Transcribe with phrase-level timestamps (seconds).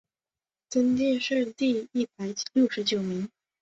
[0.67, 3.29] 殿试登进士第三甲第一百六十九名。